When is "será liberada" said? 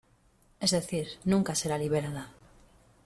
1.53-2.31